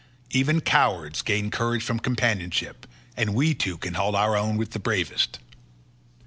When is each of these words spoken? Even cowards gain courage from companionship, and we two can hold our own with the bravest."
Even 0.31 0.61
cowards 0.61 1.21
gain 1.21 1.51
courage 1.51 1.83
from 1.83 1.99
companionship, 1.99 2.87
and 3.15 3.35
we 3.35 3.53
two 3.53 3.77
can 3.77 3.93
hold 3.93 4.15
our 4.15 4.35
own 4.35 4.57
with 4.57 4.71
the 4.71 4.79
bravest." 4.79 5.37